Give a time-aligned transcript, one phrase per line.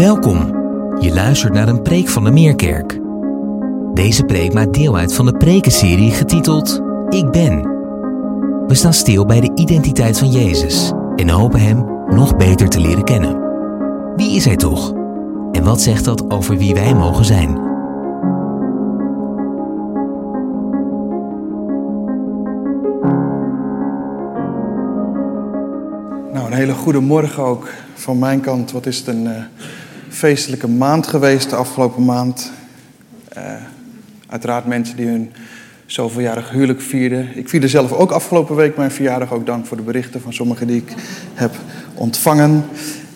[0.00, 0.38] Welkom.
[1.00, 3.00] Je luistert naar een preek van de Meerkerk.
[3.94, 7.62] Deze preek maakt deel uit van de prekenserie getiteld Ik Ben.
[8.66, 11.84] We staan stil bij de identiteit van Jezus en hopen Hem
[12.14, 13.38] nog beter te leren kennen.
[14.16, 14.92] Wie is Hij toch?
[15.52, 17.52] En wat zegt dat over wie wij mogen zijn?
[26.32, 28.72] Nou, een hele goede morgen ook van mijn kant.
[28.72, 29.42] Wat is het een eh,
[30.10, 32.52] feestelijke maand geweest de afgelopen maand.
[33.28, 33.42] Eh,
[34.26, 35.32] uiteraard mensen die hun
[35.86, 37.28] zoveeljarig huwelijk vierden.
[37.34, 39.32] Ik vierde zelf ook afgelopen week mijn verjaardag.
[39.32, 40.92] Ook dank voor de berichten van sommigen die ik
[41.34, 41.54] heb
[41.94, 42.64] ontvangen.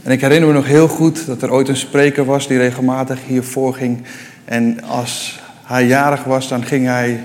[0.03, 3.19] En ik herinner me nog heel goed dat er ooit een spreker was die regelmatig
[3.27, 4.03] hiervoor ging.
[4.45, 7.25] En als hij jarig was, dan ging hij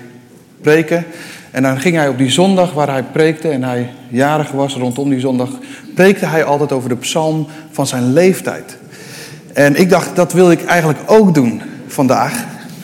[0.62, 1.06] preken.
[1.52, 5.10] En dan ging hij op die zondag waar hij preekte en hij jarig was, rondom
[5.10, 5.50] die zondag,
[5.96, 8.78] preekte hij altijd over de psalm van zijn leeftijd.
[9.54, 12.34] En ik dacht, dat wil ik eigenlijk ook doen vandaag.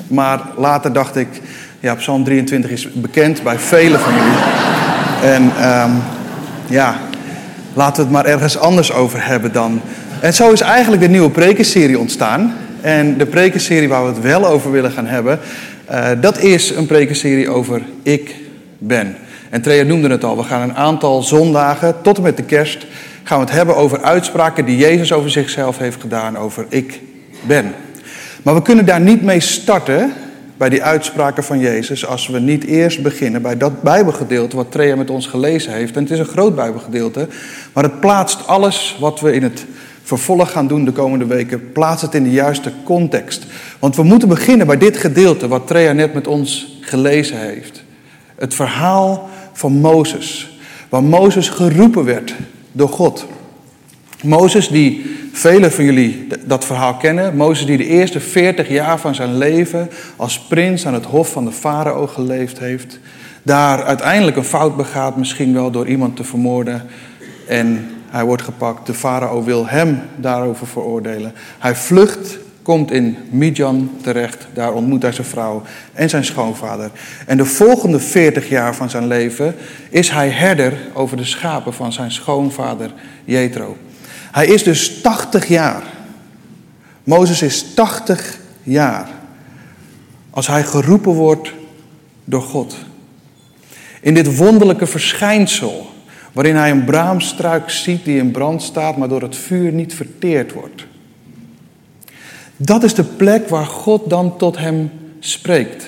[0.08, 1.28] Maar later dacht ik,
[1.80, 4.38] ja, psalm 23 is bekend bij velen van jullie.
[5.24, 5.92] En ehm,
[6.68, 6.96] ja,
[7.74, 9.82] laten we het maar ergens anders over hebben dan.
[10.20, 12.54] En zo is eigenlijk de nieuwe prekenserie ontstaan.
[12.82, 15.40] En de prekenserie waar we het wel over willen gaan hebben,
[15.92, 18.36] uh, dat is een prekenserie over ik
[18.78, 19.16] ben.
[19.50, 22.86] En Trea noemde het al, we gaan een aantal zondagen tot en met de kerst
[23.26, 27.02] gaan we het hebben over uitspraken die Jezus over zichzelf heeft gedaan over ik
[27.48, 27.74] ben.
[28.44, 30.14] Maar we kunnen daar niet mee starten
[30.58, 34.96] bij die uitspraken van Jezus als we niet eerst beginnen bij dat Bijbelgedeelte wat Trea
[34.96, 35.96] met ons gelezen heeft.
[35.96, 37.28] En het is een groot Bijbelgedeelte,
[37.74, 39.66] maar het plaatst alles wat we in het
[40.04, 43.46] vervolg gaan doen de komende weken, plaatst het in de juiste context.
[43.80, 47.84] Want we moeten beginnen bij dit gedeelte wat Trea net met ons gelezen heeft.
[48.36, 50.60] Het verhaal van Mozes,
[50.90, 52.36] waar Mozes geroepen werd
[52.76, 53.26] door God.
[54.24, 57.36] Mozes, die velen van jullie dat verhaal kennen.
[57.36, 61.46] Mozes die de eerste 40 jaar van zijn leven als prins aan het hof van
[61.46, 63.00] de farao geleefd heeft.
[63.44, 66.86] Daar uiteindelijk een fout begaat, misschien wel door iemand te vermoorden.
[67.48, 68.86] En hij wordt gepakt.
[68.86, 71.34] De farao wil hem daarover veroordelen.
[71.60, 74.48] Hij vlucht, komt in Midjan terecht.
[74.54, 75.62] Daar ontmoet hij zijn vrouw
[75.94, 76.92] en zijn schoonvader.
[77.26, 79.56] En de volgende 40 jaar van zijn leven
[79.90, 82.94] is hij herder over de schapen van zijn schoonvader
[83.26, 83.78] Jethro.
[84.32, 85.84] Hij is dus 80 jaar.
[87.04, 89.10] Mozes is 80 jaar.
[90.30, 91.54] Als hij geroepen wordt
[92.24, 92.76] door God.
[94.02, 95.90] In dit wonderlijke verschijnsel,
[96.32, 100.54] waarin hij een braamstruik ziet die in brand staat, maar door het vuur niet verteerd
[100.54, 100.86] wordt.
[102.58, 105.88] Dat is de plek waar God dan tot hem spreekt.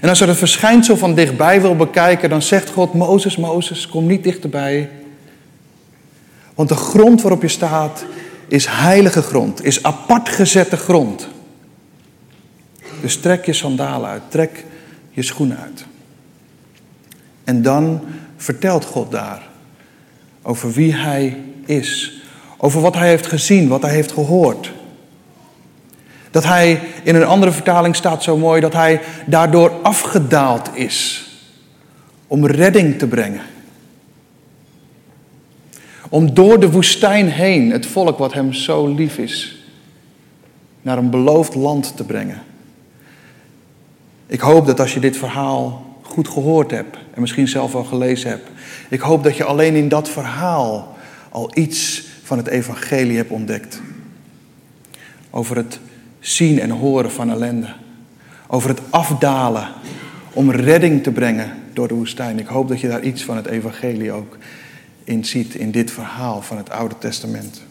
[0.00, 4.06] En als je het verschijnsel van dichtbij wil bekijken, dan zegt God: Mozes, Mozes, kom
[4.06, 4.90] niet dichterbij.
[6.54, 8.04] Want de grond waarop je staat
[8.48, 11.28] is heilige grond, is apart gezette grond.
[13.00, 14.64] Dus trek je sandalen uit, trek
[15.10, 15.86] je schoenen uit.
[17.44, 18.00] En dan
[18.36, 19.42] vertelt God daar
[20.42, 21.36] over wie Hij
[21.66, 22.20] is,
[22.56, 24.72] over wat Hij heeft gezien, wat Hij heeft gehoord.
[26.38, 31.28] Dat Hij, in een andere vertaling staat zo mooi, dat Hij daardoor afgedaald is
[32.26, 33.42] om redding te brengen.
[36.08, 39.64] Om door de woestijn heen het volk wat hem zo lief is,
[40.82, 42.42] naar een beloofd land te brengen.
[44.26, 48.30] Ik hoop dat als je dit verhaal goed gehoord hebt en misschien zelf al gelezen
[48.30, 48.48] hebt,
[48.88, 50.96] ik hoop dat je alleen in dat verhaal
[51.30, 53.80] al iets van het evangelie hebt ontdekt.
[55.30, 55.78] Over het
[56.20, 57.68] zien en horen van ellende.
[58.46, 59.68] Over het afdalen
[60.32, 62.38] om redding te brengen door de woestijn.
[62.38, 64.36] Ik hoop dat je daar iets van het evangelie ook
[65.04, 67.62] in ziet in dit verhaal van het Oude Testament.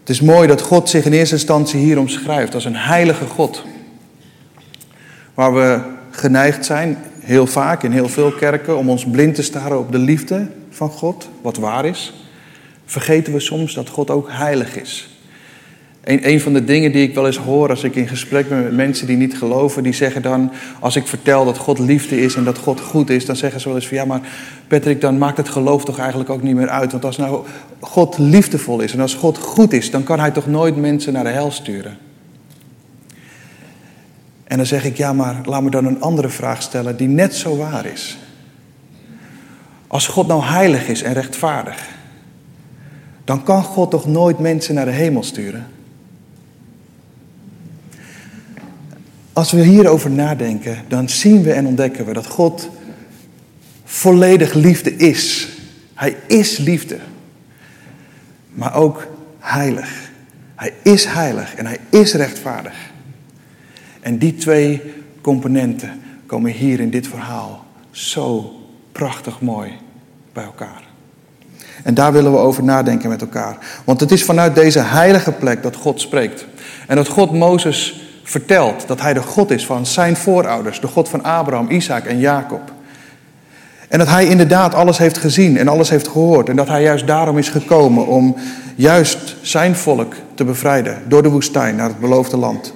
[0.00, 3.64] Het is mooi dat God zich in eerste instantie hier omschrijft als een heilige God.
[5.34, 5.80] Waar we
[6.10, 9.98] geneigd zijn, heel vaak in heel veel kerken, om ons blind te staren op de
[9.98, 12.12] liefde van God, wat waar is.
[12.84, 15.17] Vergeten we soms dat God ook heilig is.
[16.08, 18.72] Een, van de dingen die ik wel eens hoor als ik in gesprek ben met
[18.72, 22.44] mensen die niet geloven, die zeggen dan, als ik vertel dat God liefde is en
[22.44, 24.20] dat God goed is, dan zeggen ze wel eens van ja, maar
[24.68, 26.92] Patrick, dan maakt het geloof toch eigenlijk ook niet meer uit.
[26.92, 27.44] Want als nou
[27.80, 31.24] God liefdevol is en als God goed is, dan kan hij toch nooit mensen naar
[31.24, 31.96] de hel sturen.
[34.44, 37.34] En dan zeg ik, ja, maar laat me dan een andere vraag stellen die net
[37.34, 38.18] zo waar is.
[39.86, 41.88] Als God nou heilig is en rechtvaardig,
[43.24, 45.76] dan kan God toch nooit mensen naar de hemel sturen?
[49.38, 52.70] Als we hierover nadenken, dan zien we en ontdekken we dat God
[53.84, 55.48] volledig liefde is.
[55.94, 56.98] Hij is liefde.
[58.48, 59.06] Maar ook
[59.38, 60.10] heilig.
[60.54, 62.74] Hij is heilig en hij is rechtvaardig.
[64.00, 64.82] En die twee
[65.20, 68.52] componenten komen hier in dit verhaal zo
[68.92, 69.72] prachtig mooi
[70.32, 70.82] bij elkaar.
[71.82, 73.58] En daar willen we over nadenken met elkaar.
[73.84, 76.46] Want het is vanuit deze heilige plek dat God spreekt.
[76.86, 81.08] En dat God Mozes vertelt dat hij de God is van zijn voorouders, de God
[81.08, 82.72] van Abraham, Isaac en Jacob.
[83.88, 86.48] En dat hij inderdaad alles heeft gezien en alles heeft gehoord.
[86.48, 88.36] En dat hij juist daarom is gekomen om
[88.74, 92.74] juist zijn volk te bevrijden door de woestijn naar het beloofde land.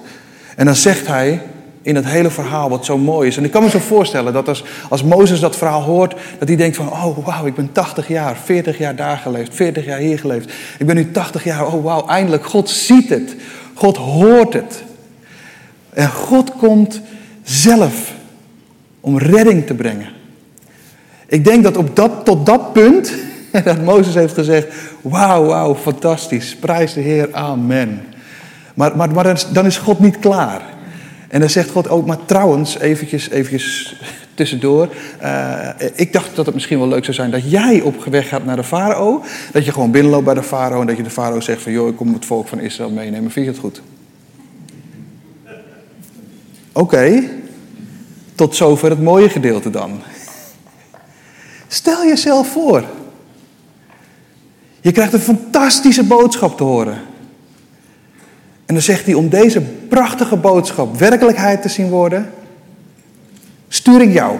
[0.56, 1.42] En dan zegt hij
[1.82, 3.36] in het hele verhaal wat zo mooi is.
[3.36, 6.56] En ik kan me zo voorstellen dat als, als Mozes dat verhaal hoort, dat hij
[6.56, 10.18] denkt van, oh wauw, ik ben 80 jaar, 40 jaar daar geleefd, 40 jaar hier
[10.18, 10.52] geleefd.
[10.78, 13.34] Ik ben nu 80 jaar, oh wauw, eindelijk, God ziet het.
[13.74, 14.82] God hoort het.
[15.92, 17.00] En God komt
[17.42, 18.12] zelf
[19.00, 20.08] om redding te brengen.
[21.26, 23.14] Ik denk dat op dat, tot dat punt,
[23.64, 24.66] dat Mozes heeft gezegd,
[25.00, 28.02] wauw, wauw, fantastisch, prijs de Heer, amen.
[28.74, 30.62] Maar, maar, maar dan is God niet klaar.
[31.28, 33.96] En dan zegt God ook, maar trouwens, eventjes, eventjes
[34.34, 34.88] tussendoor.
[35.22, 38.44] Uh, ik dacht dat het misschien wel leuk zou zijn dat jij op weg gaat
[38.44, 39.22] naar de farao.
[39.52, 41.72] Dat je gewoon binnenloopt bij de farao en dat je de farao zegt van...
[41.72, 43.30] joh, ik kom het volk van Israël meenemen.
[43.30, 43.82] Vind je het goed?
[46.72, 47.30] Oké,
[48.34, 50.00] tot zover het mooie gedeelte dan.
[51.68, 52.84] Stel jezelf voor.
[54.80, 57.00] Je krijgt een fantastische boodschap te horen.
[58.66, 62.32] En dan zegt hij, om deze prachtige boodschap werkelijkheid te zien worden,
[63.68, 64.38] stuur ik jou.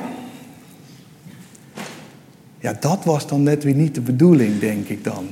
[2.60, 5.28] Ja, dat was dan net weer niet de bedoeling, denk ik dan.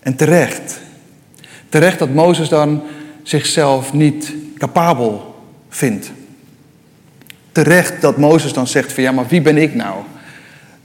[0.00, 0.80] En terecht.
[1.68, 2.82] Terecht dat Mozes dan
[3.22, 5.34] zichzelf niet capabel
[5.68, 6.10] vindt.
[7.52, 10.02] Terecht dat Mozes dan zegt van ja, maar wie ben ik nou?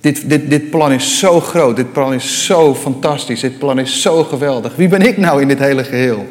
[0.02, 4.02] Dit, dit, dit plan is zo groot, dit plan is zo fantastisch, dit plan is
[4.02, 4.76] zo geweldig.
[4.76, 6.28] Wie ben ik nou in dit hele geheel?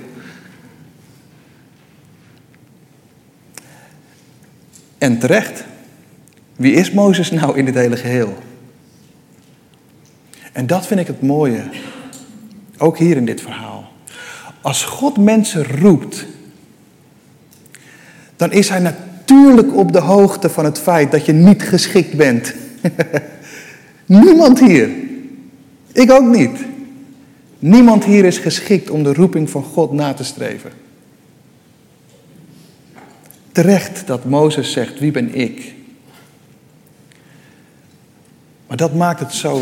[4.99, 5.65] En terecht,
[6.57, 8.39] wie is Mozes nou in dit hele geheel?
[10.53, 11.63] En dat vind ik het mooie,
[12.79, 13.91] ook hier in dit verhaal.
[14.61, 16.27] Als God mensen roept,
[18.43, 22.55] dan is hij natuurlijk op de hoogte van het feit dat je niet geschikt bent.
[24.07, 24.91] Niemand hier.
[25.93, 26.59] Ik ook niet.
[27.59, 30.71] Niemand hier is geschikt om de roeping van God na te streven.
[33.53, 35.75] Terecht dat Mozes zegt, wie ben ik?
[38.67, 39.61] Maar dat maakt het zo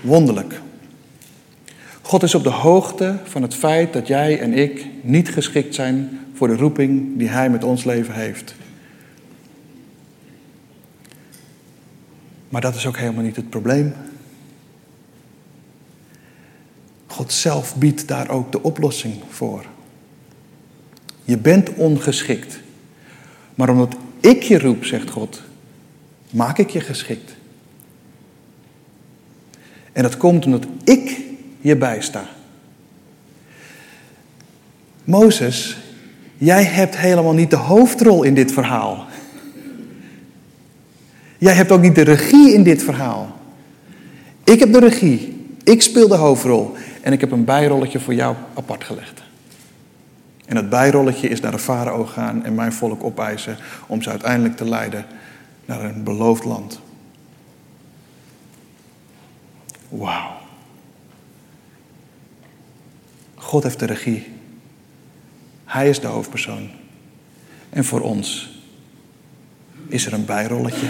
[0.00, 0.60] wonderlijk.
[2.08, 6.26] God is op de hoogte van het feit dat jij en ik niet geschikt zijn
[6.34, 8.54] voor de roeping die Hij met ons leven heeft.
[12.48, 13.94] Maar dat is ook helemaal niet het probleem.
[17.06, 19.64] God zelf biedt daar ook de oplossing voor.
[21.24, 22.60] Je bent ongeschikt.
[23.54, 25.42] Maar omdat ik je roep, zegt God,
[26.30, 27.36] maak ik je geschikt.
[29.92, 31.26] En dat komt omdat ik
[31.60, 32.24] je bijsta.
[35.04, 35.76] Mozes,
[36.36, 39.06] jij hebt helemaal niet de hoofdrol in dit verhaal.
[41.38, 43.36] Jij hebt ook niet de regie in dit verhaal.
[44.44, 45.46] Ik heb de regie.
[45.64, 46.74] Ik speel de hoofdrol.
[47.00, 49.22] En ik heb een bijrolletje voor jou apart gelegd.
[50.46, 53.56] En dat bijrolletje is naar de farao gaan en mijn volk opeisen
[53.86, 55.06] om ze uiteindelijk te leiden
[55.64, 56.80] naar een beloofd land.
[59.88, 60.37] Wauw.
[63.48, 64.26] God heeft de regie.
[65.64, 66.68] Hij is de hoofdpersoon.
[67.70, 68.50] En voor ons
[69.86, 70.88] is er een bijrolletje.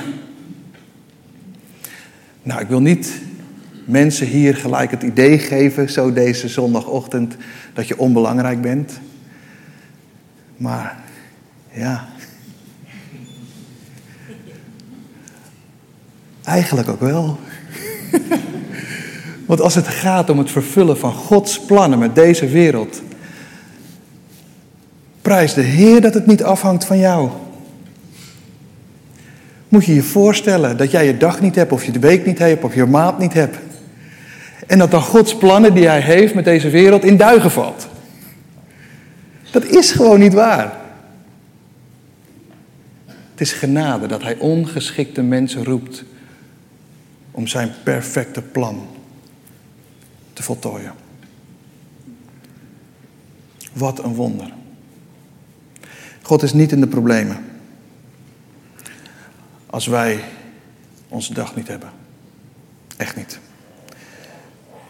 [2.42, 3.20] Nou, ik wil niet
[3.84, 7.36] mensen hier gelijk het idee geven, zo deze zondagochtend,
[7.72, 9.00] dat je onbelangrijk bent.
[10.56, 11.04] Maar
[11.72, 12.08] ja.
[16.44, 17.38] Eigenlijk ook wel.
[19.48, 23.02] Want als het gaat om het vervullen van Gods plannen met deze wereld,
[25.22, 27.30] prijs de Heer dat het niet afhangt van jou.
[29.68, 32.38] Moet je je voorstellen dat jij je dag niet hebt, of je de week niet
[32.38, 33.58] hebt, of je maand niet hebt.
[34.66, 37.88] En dat dan Gods plannen die Hij heeft met deze wereld in duigen valt.
[39.50, 40.76] Dat is gewoon niet waar.
[43.06, 46.04] Het is genade dat Hij ongeschikte mensen roept
[47.30, 48.96] om Zijn perfecte plan
[50.38, 50.92] te voltooien.
[53.72, 54.52] Wat een wonder.
[56.22, 57.44] God is niet in de problemen
[59.66, 60.24] als wij
[61.08, 61.90] onze dag niet hebben.
[62.96, 63.38] Echt niet.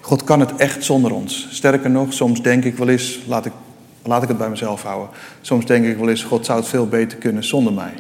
[0.01, 1.49] God kan het echt zonder ons.
[1.51, 3.53] Sterker nog, soms denk ik wel eens, laat ik,
[4.03, 5.17] laat ik het bij mezelf houden.
[5.41, 7.95] Soms denk ik wel eens, God zou het veel beter kunnen zonder mij.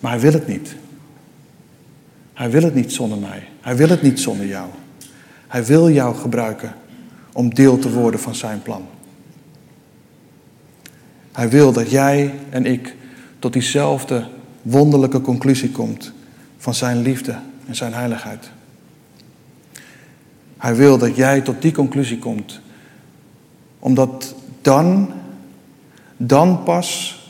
[0.00, 0.76] Maar hij wil het niet.
[2.36, 3.48] Hij wil het niet zonder mij.
[3.60, 4.68] Hij wil het niet zonder jou.
[5.46, 6.74] Hij wil jou gebruiken
[7.32, 8.86] om deel te worden van zijn plan.
[11.32, 12.94] Hij wil dat jij en ik
[13.38, 14.28] tot diezelfde
[14.62, 16.12] wonderlijke conclusie komt
[16.56, 18.50] van zijn liefde en zijn heiligheid.
[20.56, 22.60] Hij wil dat jij tot die conclusie komt,
[23.78, 25.12] omdat dan,
[26.16, 27.20] dan pas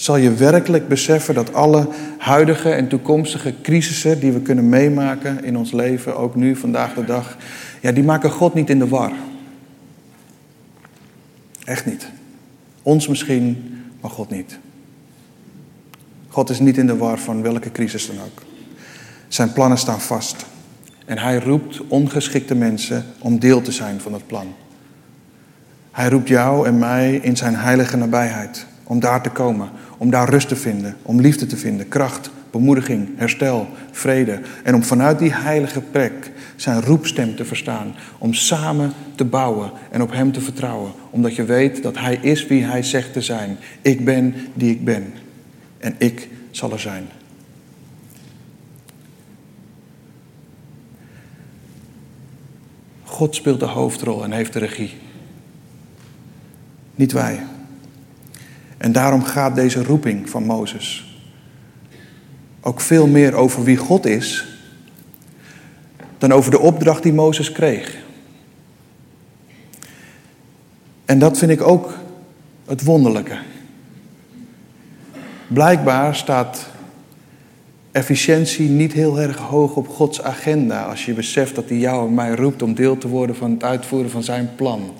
[0.00, 1.88] zal je werkelijk beseffen dat alle
[2.18, 7.04] huidige en toekomstige crisissen die we kunnen meemaken in ons leven, ook nu, vandaag de
[7.04, 7.36] dag,
[7.80, 9.12] ja, die maken God niet in de war.
[11.64, 12.08] Echt niet.
[12.82, 14.58] Ons misschien, maar God niet.
[16.28, 18.42] God is niet in de war van welke crisis dan ook.
[19.28, 20.46] Zijn plannen staan vast.
[21.04, 24.54] En hij roept ongeschikte mensen om deel te zijn van dat plan.
[25.90, 28.68] Hij roept jou en mij in zijn heilige nabijheid.
[28.90, 33.08] Om daar te komen, om daar rust te vinden, om liefde te vinden, kracht, bemoediging,
[33.16, 34.40] herstel, vrede.
[34.62, 37.94] En om vanuit die heilige plek zijn roepstem te verstaan.
[38.18, 40.92] Om samen te bouwen en op Hem te vertrouwen.
[41.10, 43.56] Omdat je weet dat Hij is wie Hij zegt te zijn.
[43.82, 45.12] Ik ben die ik ben.
[45.78, 47.08] En ik zal er zijn.
[53.02, 54.94] God speelt de hoofdrol en heeft de regie.
[56.94, 57.40] Niet wij.
[58.80, 61.18] En daarom gaat deze roeping van Mozes
[62.60, 64.48] ook veel meer over wie God is
[66.18, 67.96] dan over de opdracht die Mozes kreeg.
[71.04, 71.94] En dat vind ik ook
[72.66, 73.38] het wonderlijke.
[75.46, 76.68] Blijkbaar staat
[77.92, 82.14] efficiëntie niet heel erg hoog op Gods agenda als je beseft dat hij jou en
[82.14, 84.94] mij roept om deel te worden van het uitvoeren van zijn plan.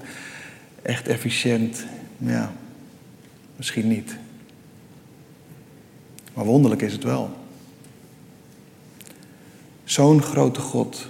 [0.82, 1.84] Echt efficiënt,
[2.16, 2.52] ja,
[3.60, 4.16] misschien niet.
[6.34, 7.36] Maar wonderlijk is het wel.
[9.84, 11.08] Zo'n grote God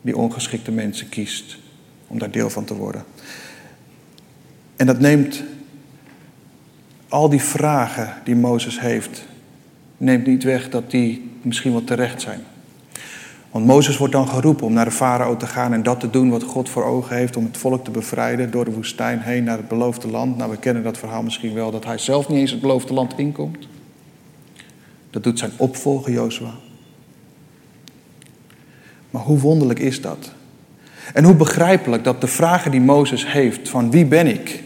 [0.00, 1.58] die ongeschikte mensen kiest
[2.06, 3.04] om daar deel van te worden.
[4.76, 5.42] En dat neemt
[7.08, 9.24] al die vragen die Mozes heeft,
[9.96, 12.40] neemt niet weg dat die misschien wel terecht zijn.
[13.58, 16.30] Want Mozes wordt dan geroepen om naar de farao te gaan en dat te doen
[16.30, 19.56] wat God voor ogen heeft om het volk te bevrijden door de woestijn heen naar
[19.56, 20.36] het beloofde land.
[20.36, 23.18] Nou, we kennen dat verhaal misschien wel, dat hij zelf niet eens het beloofde land
[23.18, 23.68] inkomt.
[25.10, 26.54] Dat doet zijn opvolger Jozua.
[29.10, 30.32] Maar hoe wonderlijk is dat?
[31.14, 34.62] En hoe begrijpelijk dat de vragen die Mozes heeft van wie ben ik,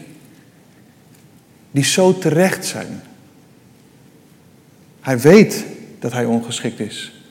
[1.71, 3.01] die zo terecht zijn.
[5.01, 5.65] Hij weet
[5.99, 7.22] dat hij ongeschikt is.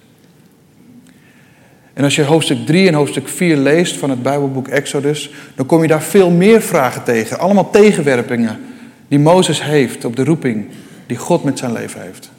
[2.02, 5.82] En als je hoofdstuk 3 en hoofdstuk 4 leest van het Bijbelboek Exodus, dan kom
[5.82, 7.38] je daar veel meer vragen tegen.
[7.38, 8.60] Allemaal tegenwerpingen
[9.08, 10.66] die Mozes heeft op de roeping
[11.06, 12.30] die God met zijn leven heeft.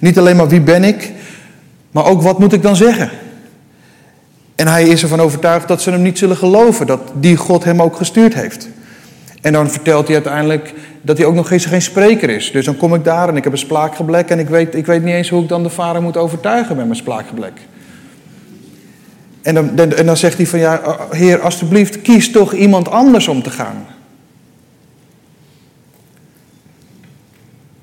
[0.00, 1.12] Niet alleen maar wie ben ik,
[1.90, 3.10] maar ook wat moet ik dan zeggen?
[4.54, 7.82] En hij is ervan overtuigd dat ze hem niet zullen geloven, dat die God hem
[7.82, 8.68] ook gestuurd heeft.
[9.40, 12.52] En dan vertelt hij uiteindelijk dat hij ook nog eens geen spreker is.
[12.52, 15.02] Dus dan kom ik daar en ik heb een spraakgeblek en ik weet, ik weet
[15.02, 17.52] niet eens hoe ik dan de vader moet overtuigen met mijn spraakgeblek.
[19.44, 23.28] En dan, en dan zegt hij van ja, oh, heer, alstublieft, kies toch iemand anders
[23.28, 23.86] om te gaan.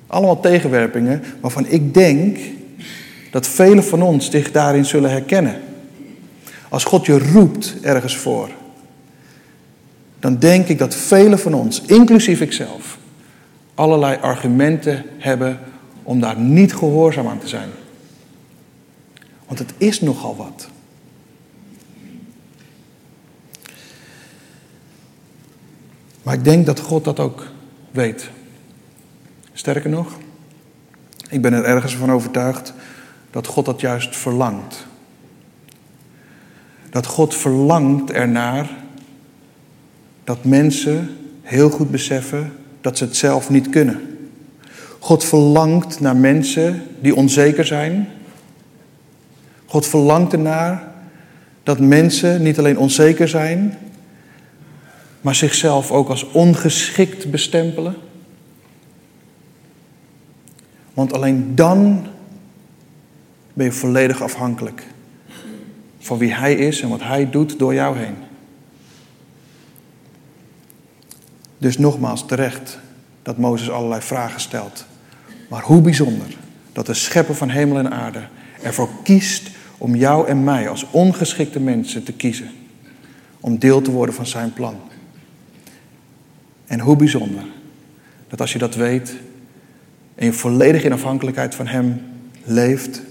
[0.07, 2.37] Allemaal tegenwerpingen waarvan ik denk
[3.31, 5.61] dat velen van ons zich daarin zullen herkennen.
[6.69, 8.49] Als God je roept ergens voor,
[10.19, 12.97] dan denk ik dat velen van ons, inclusief ikzelf,
[13.75, 15.59] allerlei argumenten hebben
[16.03, 17.69] om daar niet gehoorzaam aan te zijn.
[19.47, 20.70] Want het is nogal wat.
[26.23, 27.47] Maar ik denk dat God dat ook
[27.91, 28.29] weet.
[29.53, 30.17] Sterker nog,
[31.29, 32.73] ik ben er ergens van overtuigd
[33.31, 34.85] dat God dat juist verlangt.
[36.89, 38.69] Dat God verlangt ernaar
[40.23, 44.11] dat mensen heel goed beseffen dat ze het zelf niet kunnen.
[44.99, 48.07] God verlangt naar mensen die onzeker zijn.
[49.65, 50.91] God verlangt ernaar
[51.63, 53.77] dat mensen niet alleen onzeker zijn,
[55.21, 57.95] maar zichzelf ook als ongeschikt bestempelen.
[60.93, 62.07] Want alleen dan
[63.53, 64.87] ben je volledig afhankelijk
[65.99, 68.15] van wie Hij is en wat Hij doet door jou heen.
[71.57, 72.79] Dus nogmaals terecht
[73.23, 74.85] dat Mozes allerlei vragen stelt.
[75.49, 76.37] Maar hoe bijzonder
[76.73, 78.21] dat de schepper van hemel en aarde
[78.61, 82.49] ervoor kiest om jou en mij als ongeschikte mensen te kiezen.
[83.39, 84.75] Om deel te worden van zijn plan.
[86.71, 87.43] En hoe bijzonder
[88.27, 89.15] dat als je dat weet
[90.15, 92.01] en je volledig in afhankelijkheid van Hem
[92.43, 93.01] leeft,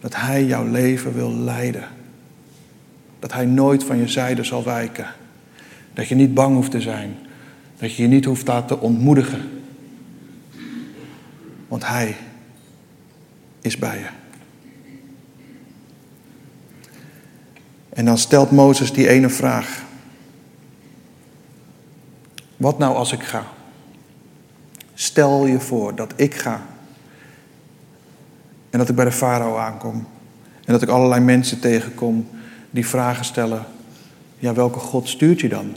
[0.00, 1.84] dat Hij jouw leven wil leiden.
[3.18, 5.06] Dat Hij nooit van je zijde zal wijken.
[5.94, 7.16] Dat je niet bang hoeft te zijn.
[7.78, 9.40] Dat je je niet hoeft te ontmoedigen.
[11.68, 12.16] Want Hij
[13.60, 14.08] is bij je.
[17.88, 19.82] En dan stelt Mozes die ene vraag.
[22.64, 23.46] Wat nou als ik ga?
[24.94, 26.66] Stel je voor dat ik ga.
[28.70, 30.06] En dat ik bij de farao aankom.
[30.64, 32.28] En dat ik allerlei mensen tegenkom
[32.70, 33.64] die vragen stellen.
[34.38, 35.76] Ja, welke God stuurt je dan?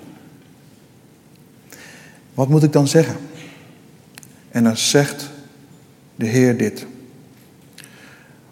[2.34, 3.16] Wat moet ik dan zeggen?
[4.50, 5.30] En dan zegt
[6.16, 6.86] de Heer dit.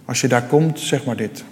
[0.05, 1.43] Als je daar komt, zeg maar dit.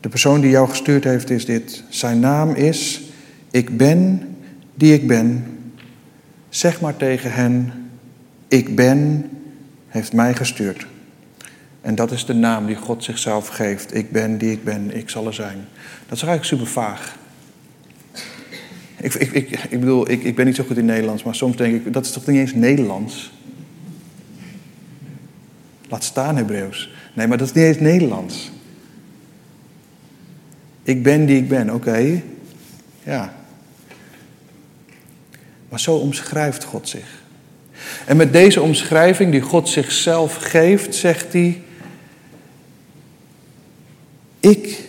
[0.00, 1.84] De persoon die jou gestuurd heeft is dit.
[1.88, 3.02] Zijn naam is
[3.50, 4.28] Ik ben
[4.74, 5.46] die ik ben.
[6.48, 7.72] Zeg maar tegen hen,
[8.48, 9.30] ik ben,
[9.88, 10.86] heeft mij gestuurd.
[11.80, 13.94] En dat is de naam die God zichzelf geeft.
[13.94, 15.64] Ik ben die ik ben, ik zal er zijn.
[16.08, 17.16] Dat is eigenlijk super vaag.
[18.96, 21.56] Ik, ik, ik, ik bedoel, ik, ik ben niet zo goed in Nederlands, maar soms
[21.56, 23.32] denk ik, dat is toch niet eens Nederlands?
[25.88, 26.92] Laat staan Hebreeuws.
[27.14, 28.50] Nee, maar dat is niet eens Nederlands.
[30.82, 32.22] Ik ben die ik ben, oké.
[33.02, 33.43] Ja.
[35.74, 37.22] Maar zo omschrijft God zich.
[38.06, 41.60] En met deze omschrijving die God zichzelf geeft, zegt hij:
[44.40, 44.88] Ik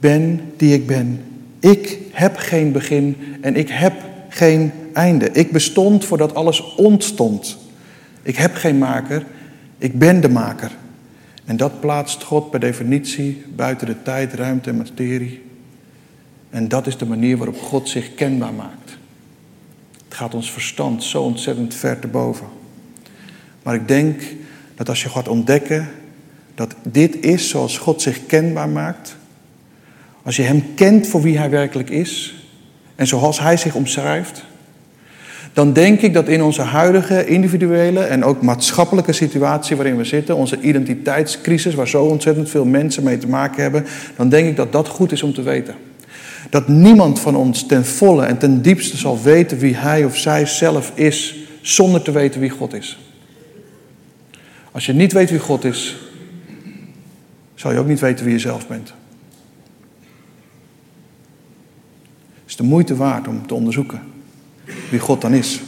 [0.00, 1.24] ben die ik ben.
[1.60, 3.92] Ik heb geen begin en ik heb
[4.28, 5.30] geen einde.
[5.30, 7.58] Ik bestond voordat alles ontstond.
[8.22, 9.26] Ik heb geen maker,
[9.78, 10.70] ik ben de maker.
[11.44, 15.42] En dat plaatst God per definitie buiten de tijd, ruimte en materie.
[16.50, 18.83] En dat is de manier waarop God zich kenbaar maakt.
[20.14, 22.46] Gaat ons verstand zo ontzettend ver te boven.
[23.62, 24.22] Maar ik denk
[24.74, 25.88] dat als je gaat ontdekken
[26.54, 29.16] dat dit is zoals God zich kenbaar maakt,
[30.22, 32.34] als je Hem kent voor wie Hij werkelijk is
[32.94, 34.44] en zoals Hij zich omschrijft,
[35.52, 40.36] dan denk ik dat in onze huidige individuele en ook maatschappelijke situatie waarin we zitten,
[40.36, 44.72] onze identiteitscrisis, waar zo ontzettend veel mensen mee te maken hebben, dan denk ik dat
[44.72, 45.74] dat goed is om te weten.
[46.54, 50.46] Dat niemand van ons ten volle en ten diepste zal weten wie hij of zij
[50.46, 52.98] zelf is, zonder te weten wie God is.
[54.72, 55.96] Als je niet weet wie God is,
[57.54, 58.94] zal je ook niet weten wie je zelf bent.
[62.34, 64.00] Het is de moeite waard om te onderzoeken
[64.90, 65.60] wie God dan is.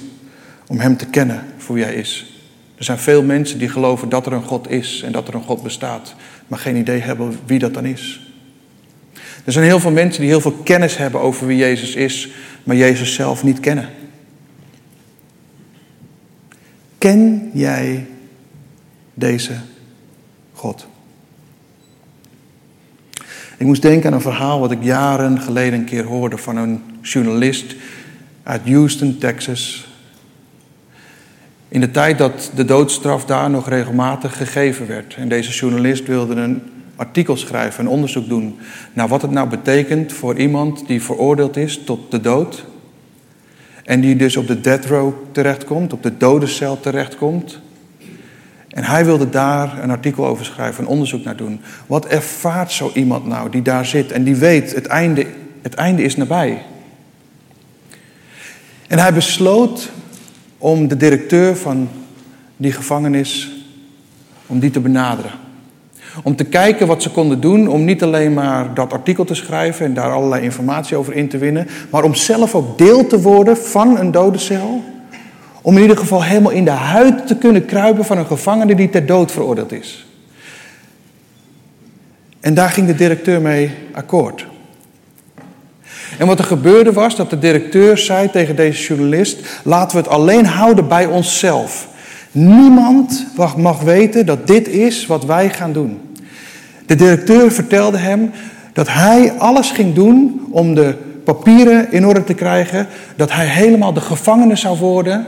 [0.66, 2.40] Om Hem te kennen voor wie Hij is.
[2.74, 5.42] Er zijn veel mensen die geloven dat er een God is en dat er een
[5.42, 6.14] God bestaat,
[6.46, 8.25] maar geen idee hebben wie dat dan is.
[9.46, 12.30] Er zijn heel veel mensen die heel veel kennis hebben over wie Jezus is,
[12.64, 13.88] maar Jezus zelf niet kennen.
[16.98, 18.06] Ken jij
[19.14, 19.52] deze
[20.52, 20.86] God?
[23.56, 26.82] Ik moest denken aan een verhaal wat ik jaren geleden een keer hoorde van een
[27.02, 27.74] journalist
[28.42, 29.88] uit Houston, Texas.
[31.68, 35.14] In de tijd dat de doodstraf daar nog regelmatig gegeven werd.
[35.14, 36.62] En deze journalist wilde een
[36.96, 38.58] artikel schrijven, een onderzoek doen
[38.92, 42.64] naar wat het nou betekent voor iemand die veroordeeld is tot de dood.
[43.84, 47.60] En die dus op de death row terechtkomt, op de dodencel terechtkomt.
[48.68, 51.60] En hij wilde daar een artikel over schrijven, een onderzoek naar doen.
[51.86, 55.26] Wat ervaart zo iemand nou die daar zit en die weet, het einde,
[55.62, 56.62] het einde is nabij.
[58.86, 59.90] En hij besloot
[60.58, 61.88] om de directeur van
[62.56, 63.50] die gevangenis,
[64.46, 65.45] om die te benaderen.
[66.22, 69.86] Om te kijken wat ze konden doen om niet alleen maar dat artikel te schrijven
[69.86, 73.56] en daar allerlei informatie over in te winnen, maar om zelf ook deel te worden
[73.56, 74.82] van een dodencel.
[75.62, 78.90] Om in ieder geval helemaal in de huid te kunnen kruipen van een gevangene die
[78.90, 80.06] ter dood veroordeeld is.
[82.40, 84.46] En daar ging de directeur mee akkoord.
[86.18, 90.12] En wat er gebeurde was dat de directeur zei tegen deze journalist: laten we het
[90.12, 91.88] alleen houden bij onszelf.
[92.30, 93.26] Niemand
[93.56, 96.05] mag weten dat dit is wat wij gaan doen.
[96.86, 98.30] De directeur vertelde hem
[98.72, 100.94] dat hij alles ging doen om de
[101.24, 105.26] papieren in orde te krijgen, dat hij helemaal de gevangene zou worden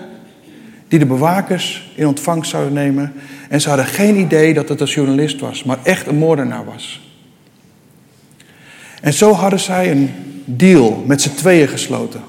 [0.88, 3.12] die de bewakers in ontvangst zouden nemen.
[3.48, 7.12] En ze hadden geen idee dat het een journalist was, maar echt een moordenaar was.
[9.00, 10.10] En zo hadden zij een
[10.44, 12.20] deal met z'n tweeën gesloten.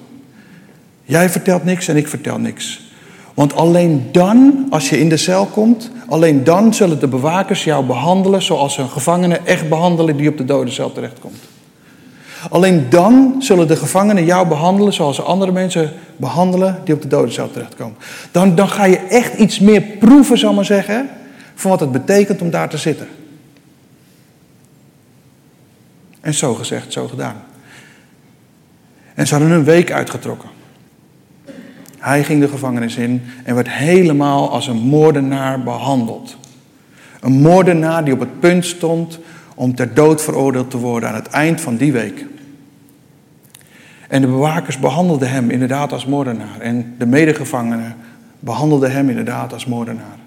[1.03, 2.87] Jij vertelt niks en ik vertel niks.
[3.33, 7.85] Want alleen dan, als je in de cel komt, alleen dan zullen de bewakers jou
[7.85, 11.37] behandelen zoals een gevangene echt behandelen die op de dodencel terechtkomt.
[12.49, 17.07] Alleen dan zullen de gevangenen jou behandelen zoals ze andere mensen behandelen die op de
[17.07, 17.97] dodencel terechtkomen.
[18.31, 21.09] Dan, dan ga je echt iets meer proeven, zal maar zeggen,
[21.55, 23.07] van wat het betekent om daar te zitten.
[26.21, 27.43] En zo gezegd, zo gedaan.
[29.13, 30.49] En ze hadden een week uitgetrokken.
[32.09, 36.37] Hij ging de gevangenis in en werd helemaal als een moordenaar behandeld.
[37.19, 39.19] Een moordenaar die op het punt stond
[39.55, 42.25] om ter dood veroordeeld te worden aan het eind van die week.
[44.07, 46.59] En de bewakers behandelden hem inderdaad als moordenaar.
[46.59, 47.95] En de medegevangenen
[48.39, 50.17] behandelden hem inderdaad als moordenaar.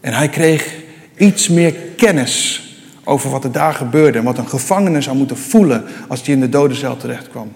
[0.00, 0.74] En hij kreeg
[1.16, 2.62] iets meer kennis
[3.04, 6.40] over wat er daar gebeurde en wat een gevangene zou moeten voelen als hij in
[6.40, 7.52] de dodencel terecht kwam.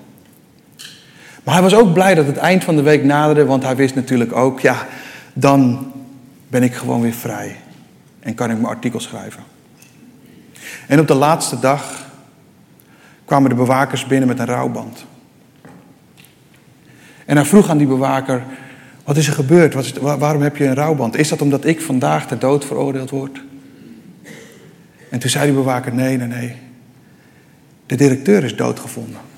[1.42, 3.94] Maar hij was ook blij dat het eind van de week naderde, want hij wist
[3.94, 4.86] natuurlijk ook, ja,
[5.32, 5.92] dan
[6.48, 7.56] ben ik gewoon weer vrij
[8.20, 9.42] en kan ik mijn artikel schrijven.
[10.86, 12.06] En op de laatste dag
[13.24, 15.04] kwamen de bewakers binnen met een rouwband.
[17.24, 18.42] En hij vroeg aan die bewaker,
[19.04, 19.74] wat is er gebeurd?
[19.74, 21.16] Wat waarom heb je een rouwband?
[21.16, 23.42] Is dat omdat ik vandaag ter dood veroordeeld word?
[25.08, 26.56] En toen zei die bewaker, nee, nee, nee.
[27.86, 29.31] De directeur is doodgevonden.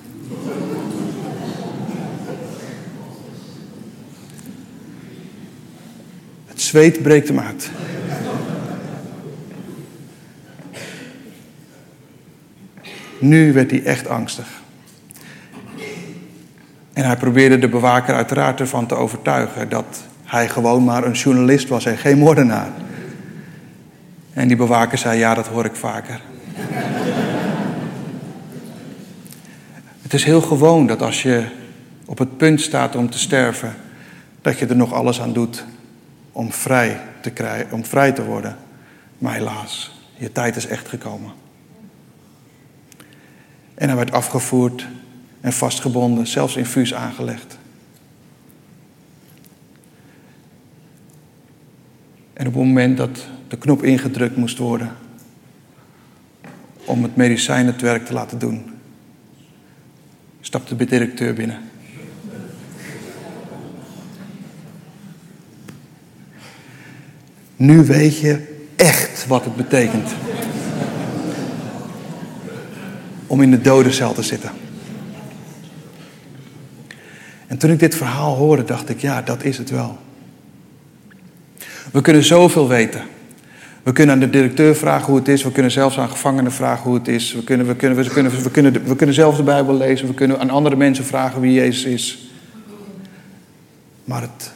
[6.64, 7.70] Zweet breekt hem uit.
[13.18, 14.46] Nu werd hij echt angstig.
[16.92, 21.68] En hij probeerde de bewaker uiteraard ervan te overtuigen dat hij gewoon maar een journalist
[21.68, 22.68] was en geen moordenaar.
[24.32, 26.20] En die bewaker zei: Ja, dat hoor ik vaker.
[30.02, 31.44] het is heel gewoon dat als je
[32.04, 33.74] op het punt staat om te sterven,
[34.42, 35.64] dat je er nog alles aan doet
[36.34, 38.56] om vrij te, krijgen, om vrij te worden.
[39.18, 41.32] Maar helaas, je tijd is echt gekomen.
[43.74, 44.86] En hij werd afgevoerd
[45.40, 47.58] en vastgebonden, zelfs infuus aangelegd.
[52.32, 54.96] En op het moment dat de knop ingedrukt moest worden
[56.84, 58.74] om het medicijnetwerk te laten doen,
[60.40, 61.58] stapte de directeur binnen.
[67.56, 70.10] Nu weet je echt wat het betekent
[73.26, 74.50] om in de dodencel te zitten.
[77.46, 79.98] En toen ik dit verhaal hoorde, dacht ik, ja, dat is het wel.
[81.92, 83.02] We kunnen zoveel weten.
[83.82, 85.42] We kunnen aan de directeur vragen hoe het is.
[85.42, 87.32] We kunnen zelfs aan gevangenen vragen hoe het is.
[87.32, 90.06] We kunnen, we kunnen, we kunnen, we kunnen, we kunnen zelf de Bijbel lezen.
[90.06, 92.30] We kunnen aan andere mensen vragen wie Jezus is.
[94.04, 94.52] Maar het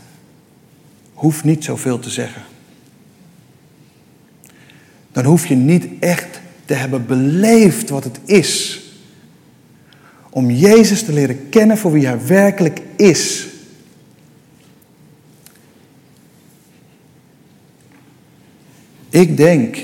[1.15, 2.43] hoeft niet zoveel te zeggen.
[5.19, 8.81] Dan hoef je niet echt te hebben beleefd wat het is.
[10.31, 13.47] Om Jezus te leren kennen voor wie hij werkelijk is.
[19.11, 19.79] Ik denk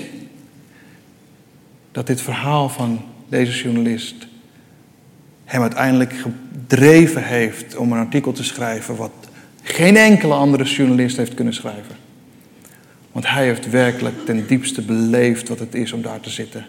[1.93, 4.15] dat dit verhaal van deze journalist
[5.45, 9.13] hem uiteindelijk gedreven heeft om een artikel te schrijven wat
[9.63, 12.04] geen enkele andere journalist heeft kunnen schrijven.
[13.15, 16.67] Want hij heeft werkelijk ten diepste beleefd wat het is om daar te zitten.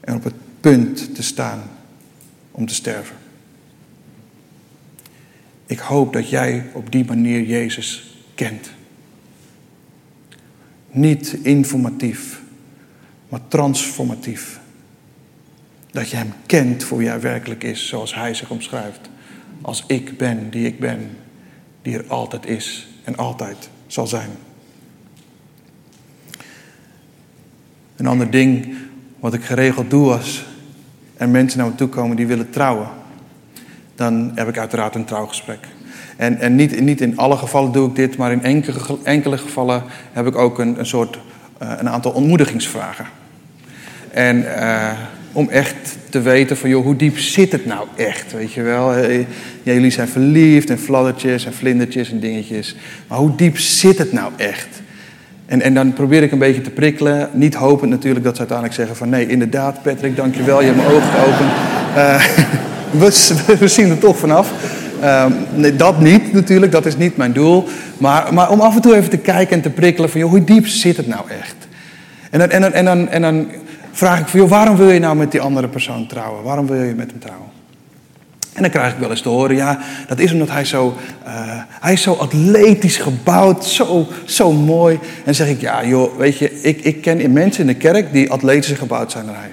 [0.00, 1.62] En op het punt te staan
[2.50, 3.16] om te sterven.
[5.66, 8.70] Ik hoop dat jij op die manier Jezus kent.
[10.90, 12.40] Niet informatief,
[13.28, 14.60] maar transformatief.
[15.90, 19.10] Dat je Hem kent voor wie Hij werkelijk is, zoals Hij zich omschrijft.
[19.62, 21.10] Als ik ben die ik ben,
[21.82, 24.30] die er altijd is en altijd zal zijn.
[27.96, 28.74] Een ander ding
[29.20, 30.46] wat ik geregeld doe als
[31.16, 32.88] er mensen naar me toe komen die willen trouwen,
[33.94, 35.58] dan heb ik uiteraard een trouwgesprek.
[36.16, 39.82] En, en niet, niet in alle gevallen doe ik dit, maar in enkele, enkele gevallen
[40.12, 41.18] heb ik ook een, een soort
[41.62, 43.06] uh, een aantal ontmoedigingsvragen.
[44.10, 44.90] En uh,
[45.32, 48.94] om echt te weten van, joh, hoe diep zit het nou echt, weet je wel?
[49.62, 52.76] Jullie zijn verliefd en fladdertjes en vlindertjes en dingetjes.
[53.08, 54.82] Maar hoe diep zit het nou echt?
[55.46, 57.28] En, en dan probeer ik een beetje te prikkelen.
[57.32, 59.08] Niet hopend natuurlijk dat ze uiteindelijk zeggen van...
[59.08, 61.50] nee, inderdaad Patrick, dankjewel, je hebt mijn ogen geopend.
[61.96, 62.22] Uh,
[63.60, 64.52] we, zien er toch vanaf.
[65.00, 67.68] Uh, nee, dat niet natuurlijk, dat is niet mijn doel.
[67.98, 70.20] Maar, maar om af en toe even te kijken en te prikkelen van...
[70.20, 71.54] Joh, hoe diep zit het nou echt?
[72.30, 73.48] En dan, en en dan, en dan
[73.92, 74.40] vraag ik van...
[74.40, 76.42] Joh, waarom wil je nou met die andere persoon trouwen?
[76.42, 77.55] Waarom wil je met hem trouwen?
[78.56, 81.32] En dan krijg ik wel eens te horen, ja, dat is omdat hij zo, uh,
[81.80, 84.98] hij is zo atletisch gebouwd, zo, zo mooi.
[85.24, 88.30] En zeg ik, ja joh, weet je, ik, ik ken mensen in de kerk die
[88.30, 89.50] atletischer gebouwd zijn dan hij.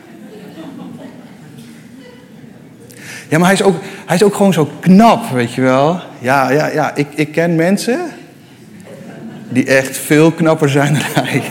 [3.29, 5.99] Ja, maar hij is ook, hij is ook gewoon zo knap, weet je wel.
[6.19, 7.99] Ja, ja, ja, ik, ik ken mensen
[9.49, 11.41] die echt veel knapper zijn dan hij.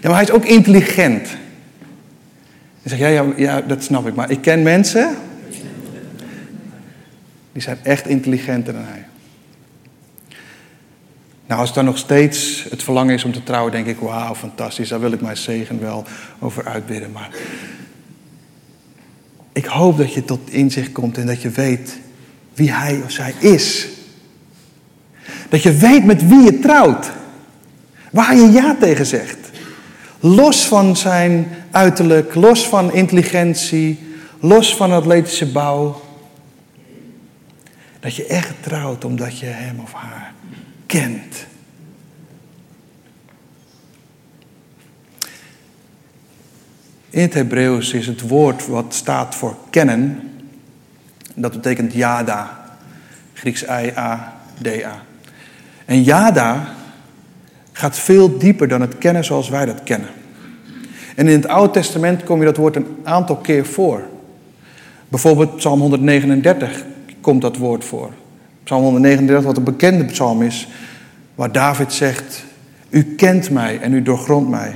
[0.00, 1.28] Ja, maar hij is ook intelligent.
[2.86, 4.14] Zeg ja, ja, ja, dat snap ik.
[4.14, 5.16] Maar ik ken mensen.
[7.52, 9.06] Die zijn echt intelligenter dan hij.
[11.46, 14.88] Nou, als dan nog steeds het verlangen is om te trouwen, denk ik, wauw, fantastisch.
[14.88, 16.04] Daar wil ik mijn zegen wel
[16.38, 17.12] over uitbidden.
[17.12, 17.30] Maar
[19.52, 21.98] ik hoop dat je tot inzicht komt en dat je weet
[22.54, 23.88] wie hij of zij is.
[25.48, 27.10] Dat je weet met wie je trouwt.
[28.10, 29.45] Waar je ja tegen zegt.
[30.26, 33.98] Los van zijn uiterlijk, los van intelligentie,
[34.40, 36.02] los van atletische bouw.
[38.00, 40.32] Dat je echt trouwt omdat je hem of haar
[40.86, 41.46] kent.
[47.10, 50.30] In het Hebreeuws is het woord wat staat voor kennen,
[51.34, 52.64] dat betekent yada,
[53.32, 55.02] Grieks I-A-D-A.
[55.84, 56.75] En yada
[57.76, 60.08] gaat veel dieper dan het kennen zoals wij dat kennen.
[61.14, 64.02] En in het Oude Testament kom je dat woord een aantal keer voor.
[65.08, 66.84] Bijvoorbeeld Psalm 139
[67.20, 68.10] komt dat woord voor.
[68.62, 70.68] Psalm 139, wat een bekende psalm is,
[71.34, 72.44] waar David zegt:
[72.88, 74.72] U kent mij en u doorgrondt mij.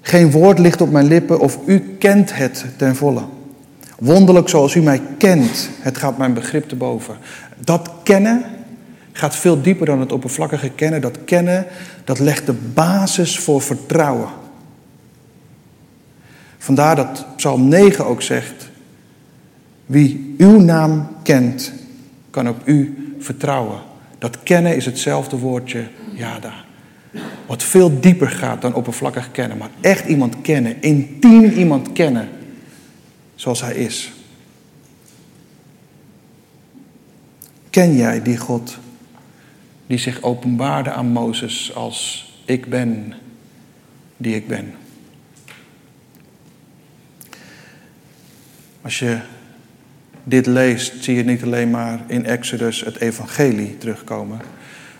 [0.00, 3.22] Geen woord ligt op mijn lippen of u kent het ten volle.
[3.98, 7.16] Wonderlijk zoals u mij kent, het gaat mijn begrip te boven.
[7.64, 8.44] Dat kennen
[9.18, 11.00] gaat veel dieper dan het oppervlakkige kennen.
[11.00, 11.66] Dat kennen,
[12.04, 14.28] dat legt de basis voor vertrouwen.
[16.58, 18.68] Vandaar dat Psalm 9 ook zegt:
[19.86, 21.72] Wie uw naam kent,
[22.30, 23.78] kan op u vertrouwen.
[24.18, 26.52] Dat kennen is hetzelfde woordje jada.
[27.46, 29.58] Wat veel dieper gaat dan oppervlakkig kennen.
[29.58, 32.28] Maar echt iemand kennen, intiem iemand kennen
[33.34, 34.12] zoals hij is.
[37.70, 38.78] Ken jij die God
[39.88, 43.14] die zich openbaarde aan Mozes als ik ben
[44.16, 44.74] die ik ben?
[48.82, 49.18] Als je
[50.24, 54.40] dit leest, zie je niet alleen maar in Exodus het evangelie terugkomen.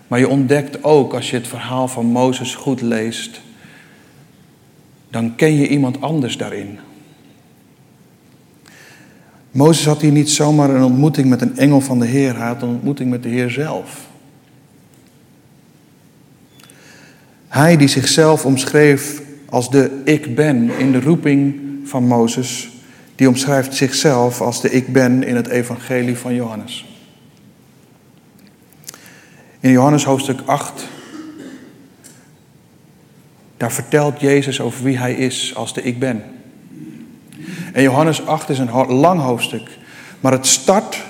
[0.08, 3.40] Maar je ontdekt ook, als je het verhaal van Mozes goed leest,
[5.10, 6.78] dan ken je iemand anders daarin.
[9.50, 12.62] Mozes had hier niet zomaar een ontmoeting met een engel van de Heer, hij had
[12.62, 14.07] een ontmoeting met de Heer zelf.
[17.58, 22.70] Hij die zichzelf omschreef als de ik ben in de roeping van Mozes,
[23.14, 26.86] die omschrijft zichzelf als de ik ben in het evangelie van Johannes.
[29.60, 30.88] In Johannes hoofdstuk 8,
[33.56, 36.22] daar vertelt Jezus over wie hij is als de ik ben.
[37.72, 39.68] En Johannes 8 is een lang hoofdstuk,
[40.20, 41.02] maar het start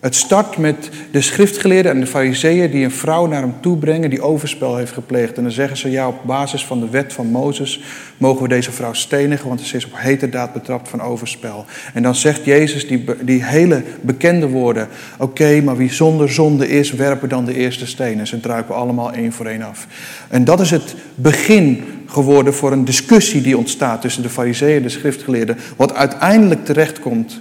[0.00, 4.10] het start met de schriftgeleerden en de fariseeën die een vrouw naar hem toe brengen
[4.10, 5.36] die overspel heeft gepleegd.
[5.36, 7.82] En dan zeggen ze, ja, op basis van de wet van Mozes
[8.16, 11.64] mogen we deze vrouw stenigen, want ze is op heterdaad betrapt van overspel.
[11.94, 16.92] En dan zegt Jezus die, die hele bekende woorden, oké, maar wie zonder zonde is,
[16.92, 18.18] werpen dan de eerste stenen.
[18.18, 19.86] En ze druipen allemaal één voor één af.
[20.28, 24.82] En dat is het begin geworden voor een discussie die ontstaat tussen de fariseeën en
[24.82, 27.40] de schriftgeleerden, wat uiteindelijk terechtkomt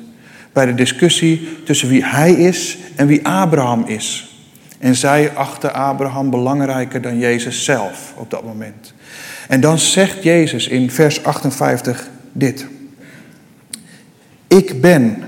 [0.59, 4.35] bij de discussie tussen wie hij is en wie Abraham is.
[4.79, 8.93] En zij achten Abraham belangrijker dan Jezus zelf op dat moment.
[9.47, 12.67] En dan zegt Jezus in vers 58 dit.
[14.47, 15.23] Ik ben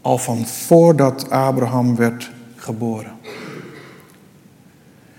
[0.00, 3.12] al van voordat Abraham werd geboren.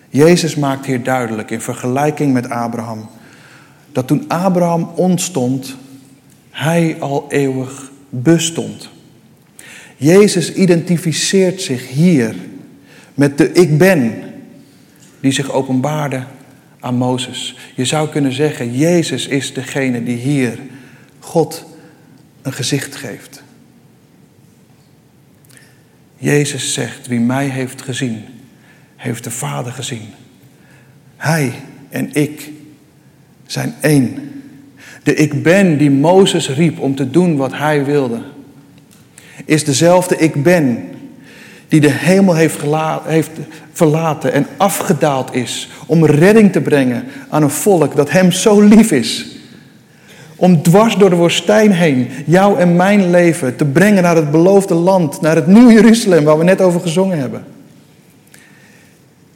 [0.10, 3.10] Jezus maakt hier duidelijk in vergelijking met Abraham
[3.92, 5.76] dat toen Abraham ontstond,
[6.50, 8.90] hij al eeuwig bestond.
[9.98, 12.36] Jezus identificeert zich hier
[13.14, 14.24] met de ik ben
[15.20, 16.24] die zich openbaarde
[16.80, 17.58] aan Mozes.
[17.76, 20.60] Je zou kunnen zeggen, Jezus is degene die hier
[21.20, 21.66] God
[22.42, 23.44] een gezicht geeft.
[26.18, 28.24] Jezus zegt, wie mij heeft gezien,
[28.96, 30.08] heeft de Vader gezien.
[31.18, 31.54] Hij
[31.90, 32.52] en ik
[33.46, 34.37] zijn één.
[35.08, 38.20] De ik ben die Mozes riep om te doen wat hij wilde,
[39.46, 40.84] is dezelfde ik ben
[41.68, 42.58] die de hemel heeft,
[43.06, 43.30] heeft
[43.72, 48.92] verlaten en afgedaald is om redding te brengen aan een volk dat hem zo lief
[48.92, 49.28] is.
[50.36, 54.74] Om dwars door de woestijn heen jou en mijn leven te brengen naar het beloofde
[54.74, 57.44] land, naar het nieuwe Jeruzalem waar we net over gezongen hebben.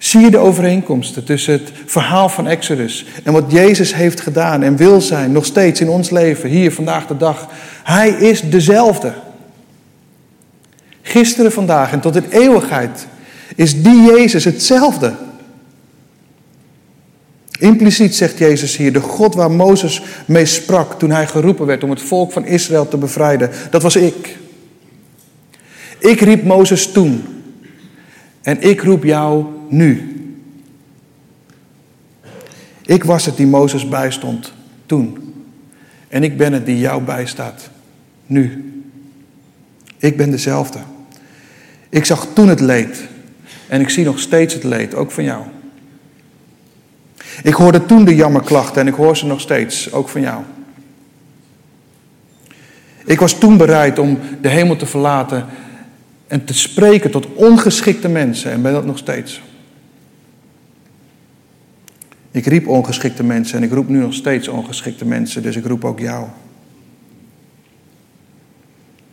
[0.02, 4.76] Zie je de overeenkomsten tussen het verhaal van Exodus en wat Jezus heeft gedaan en
[4.76, 7.48] wil zijn nog steeds in ons leven, hier vandaag de dag?
[7.84, 9.14] Hij is dezelfde.
[11.02, 13.08] Gisteren, vandaag en tot in eeuwigheid
[13.56, 15.14] is die Jezus hetzelfde.
[17.60, 21.90] Impliciet zegt Jezus hier, de God waar Mozes mee sprak toen hij geroepen werd om
[21.90, 24.38] het volk van Israël te bevrijden, dat was ik.
[26.00, 27.24] Ik riep Mozes toen
[28.42, 30.16] en ik roep jou nu.
[32.86, 34.54] Ik was het die Mozes bijstond
[34.86, 35.34] toen
[36.08, 37.70] en ik ben het die jou bijstaat
[38.26, 38.72] nu.
[39.98, 40.80] Ik ben dezelfde.
[41.90, 43.08] Ik zag toen het leed
[43.68, 45.44] en ik zie nog steeds het leed, ook van jou.
[47.44, 50.44] Ik hoorde toen de jammerklachten en ik hoor ze nog steeds, ook van jou.
[53.06, 55.46] Ik was toen bereid om de hemel te verlaten
[56.28, 59.42] en te spreken tot ongeschikte mensen en ben dat nog steeds.
[62.32, 65.86] Ik riep ongeschikte mensen en ik roep nu nog steeds ongeschikte mensen, dus ik roep
[65.86, 66.28] ook jou.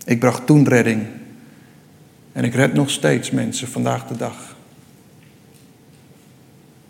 [0.05, 1.07] Ik bracht toen redding
[2.33, 4.57] en ik red nog steeds mensen vandaag de dag.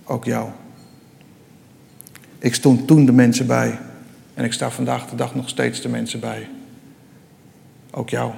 [0.04, 0.50] Ook jou.
[2.38, 3.78] Ik stond toen de mensen bij
[4.34, 6.48] en ik sta vandaag de dag nog steeds de mensen bij.
[7.90, 8.32] Ook jou.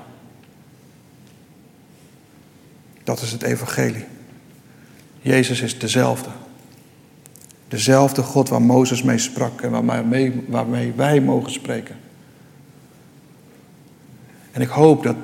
[3.04, 4.04] Dat is het evangelie.
[5.20, 6.30] Jezus is dezelfde.
[7.70, 11.96] Dezelfde God waar Mozes mee sprak en waarmee, waarmee wij mogen spreken.
[14.50, 15.16] En ik hoop dat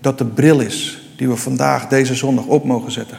[0.00, 3.18] dat de bril is die we vandaag, deze zondag, op mogen zetten.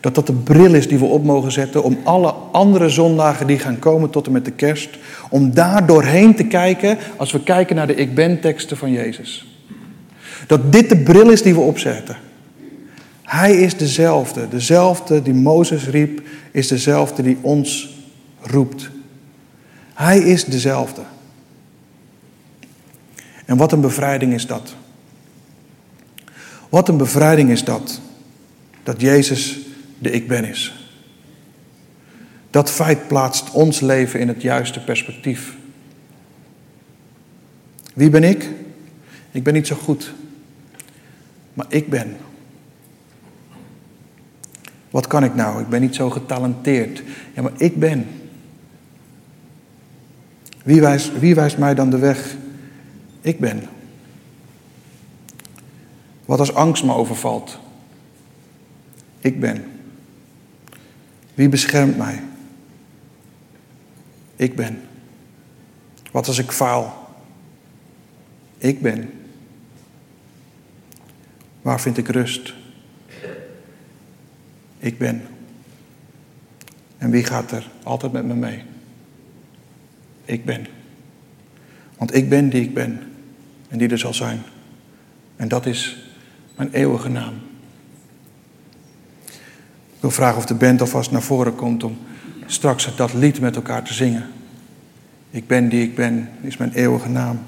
[0.00, 3.58] Dat dat de bril is die we op mogen zetten om alle andere zondagen die
[3.58, 4.90] gaan komen tot en met de kerst,
[5.30, 9.46] om daar doorheen te kijken als we kijken naar de ik ben teksten van Jezus.
[10.46, 12.16] Dat dit de bril is die we opzetten.
[13.28, 14.48] Hij is dezelfde.
[14.48, 17.98] Dezelfde die Mozes riep, is dezelfde die ons
[18.40, 18.90] roept.
[19.94, 21.02] Hij is dezelfde.
[23.44, 24.74] En wat een bevrijding is dat.
[26.68, 28.00] Wat een bevrijding is dat.
[28.82, 29.58] Dat Jezus
[29.98, 30.88] de ik ben is.
[32.50, 35.56] Dat feit plaatst ons leven in het juiste perspectief.
[37.94, 38.50] Wie ben ik?
[39.30, 40.12] Ik ben niet zo goed.
[41.54, 42.16] Maar ik ben.
[44.98, 45.60] Wat kan ik nou?
[45.60, 47.02] Ik ben niet zo getalenteerd.
[47.34, 48.06] Ja, maar ik ben.
[50.62, 52.36] Wie wijst, wie wijst mij dan de weg?
[53.20, 53.62] Ik ben.
[56.24, 57.58] Wat als angst me overvalt?
[59.18, 59.64] Ik ben.
[61.34, 62.22] Wie beschermt mij?
[64.36, 64.80] Ik ben.
[66.10, 67.14] Wat als ik faal?
[68.56, 69.10] Ik ben.
[71.62, 72.57] Waar vind ik rust?
[74.78, 75.22] Ik ben.
[76.98, 78.62] En wie gaat er altijd met me mee?
[80.24, 80.66] Ik ben.
[81.96, 83.02] Want ik ben die ik ben
[83.68, 84.42] en die er zal zijn.
[85.36, 86.10] En dat is
[86.56, 87.34] mijn eeuwige naam.
[89.94, 91.98] Ik wil vragen of de band alvast naar voren komt om
[92.46, 94.26] straks dat lied met elkaar te zingen.
[95.30, 97.40] Ik ben die ik ben, is mijn eeuwige naam.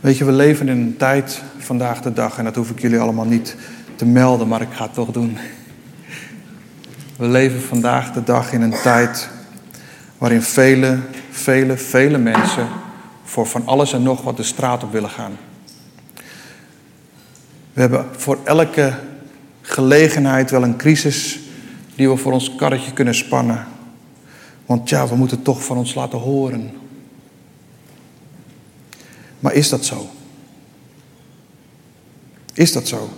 [0.00, 2.98] Weet je, we leven in een tijd vandaag de dag, en dat hoef ik jullie
[2.98, 3.56] allemaal niet
[4.00, 5.38] te melden, maar ik ga het toch doen.
[7.16, 9.28] We leven vandaag de dag in een tijd
[10.18, 10.98] waarin vele,
[11.30, 12.68] vele, vele mensen
[13.24, 15.36] voor van alles en nog wat de straat op willen gaan.
[17.72, 18.98] We hebben voor elke
[19.62, 21.40] gelegenheid wel een crisis
[21.94, 23.66] die we voor ons karretje kunnen spannen.
[24.66, 26.70] Want ja, we moeten toch van ons laten horen.
[29.40, 30.10] Maar is dat zo?
[32.54, 33.10] Is dat zo?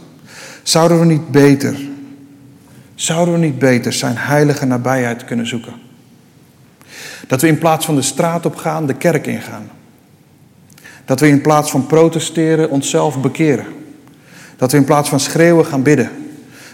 [0.63, 1.81] Zouden we niet beter,
[2.95, 5.73] zouden we niet beter zijn heilige nabijheid kunnen zoeken?
[7.27, 9.71] Dat we in plaats van de straat op gaan, de kerk ingaan.
[11.05, 13.67] Dat we in plaats van protesteren onszelf bekeren.
[14.57, 16.11] Dat we in plaats van schreeuwen gaan bidden.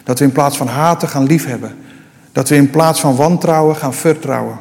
[0.04, 1.76] Dat we in plaats van haten gaan liefhebben.
[2.32, 4.58] Dat we in plaats van wantrouwen gaan vertrouwen.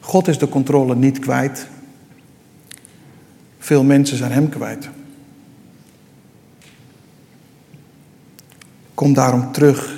[0.00, 1.66] God is de controle niet kwijt.
[3.58, 4.88] Veel mensen zijn Hem kwijt.
[9.00, 9.94] Kom daarom terug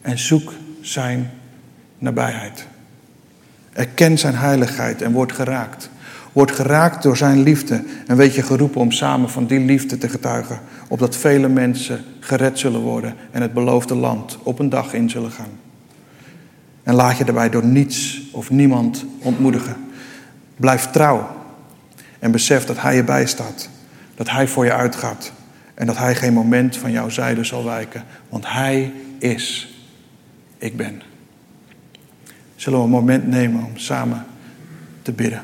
[0.00, 1.30] en zoek Zijn
[1.98, 2.66] nabijheid.
[3.72, 5.90] Erken Zijn heiligheid en word geraakt.
[6.32, 10.08] Word geraakt door Zijn liefde en weet je geroepen om samen van die liefde te
[10.08, 15.10] getuigen, opdat vele mensen gered zullen worden en het beloofde land op een dag in
[15.10, 15.58] zullen gaan.
[16.82, 19.76] En laat je daarbij door niets of niemand ontmoedigen.
[20.56, 21.36] Blijf trouw
[22.18, 23.68] en besef dat Hij je bijstaat.
[24.14, 25.32] Dat Hij voor je uitgaat.
[25.74, 28.04] En dat Hij geen moment van jouw zijde zal wijken.
[28.28, 29.74] Want Hij is.
[30.58, 31.02] Ik ben.
[32.56, 34.26] Zullen we een moment nemen om samen
[35.02, 35.42] te bidden.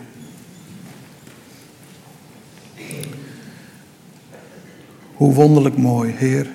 [5.15, 6.47] Hoe wonderlijk mooi, Heer.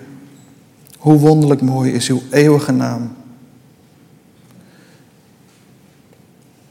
[0.97, 3.15] Hoe wonderlijk mooi is uw eeuwige naam.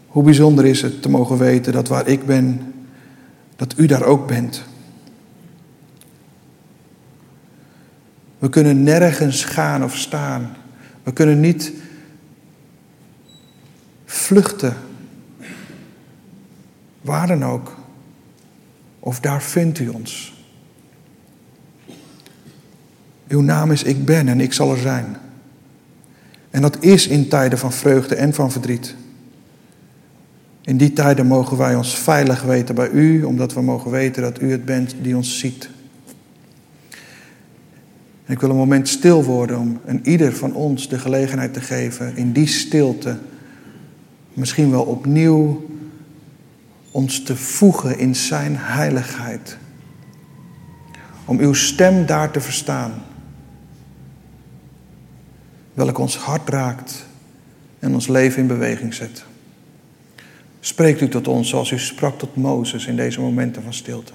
[0.06, 2.74] Hoe bijzonder is het te mogen weten dat waar ik ben,
[3.56, 4.62] dat u daar ook bent.
[8.44, 10.56] We kunnen nergens gaan of staan.
[11.02, 11.72] We kunnen niet
[14.04, 14.76] vluchten.
[17.00, 17.76] Waar dan ook.
[19.00, 20.34] Of daar vindt u ons.
[23.28, 25.16] Uw naam is Ik ben en ik zal er zijn.
[26.50, 28.94] En dat is in tijden van vreugde en van verdriet.
[30.60, 34.40] In die tijden mogen wij ons veilig weten bij U, omdat we mogen weten dat
[34.40, 35.72] U het bent die ons ziet.
[38.26, 42.16] Ik wil een moment stil worden om een ieder van ons de gelegenheid te geven
[42.16, 43.18] in die stilte
[44.34, 45.66] misschien wel opnieuw
[46.90, 49.56] ons te voegen in Zijn heiligheid.
[51.24, 52.92] Om uw stem daar te verstaan.
[55.72, 57.06] Welk ons hart raakt
[57.78, 59.24] en ons leven in beweging zet.
[60.60, 64.12] Spreekt u tot ons zoals u sprak tot Mozes in deze momenten van stilte.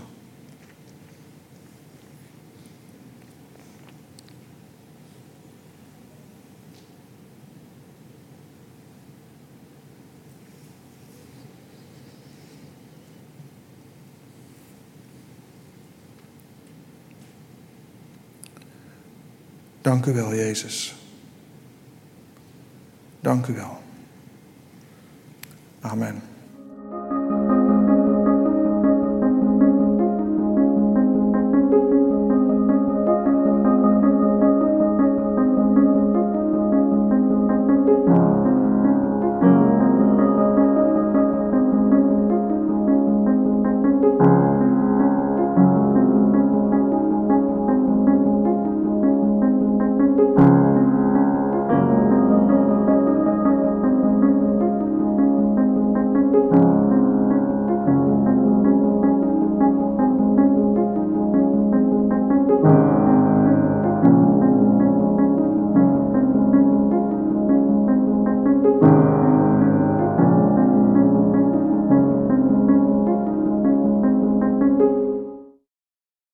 [19.90, 20.96] Dank u wel, Jezus.
[23.20, 23.82] Dank u wel.
[25.82, 26.29] Amen.